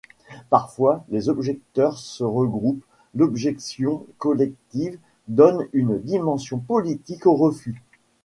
[0.49, 7.79] Parfois les objecteurs se regroupent, l'objection collective donne une dimension politique au refus.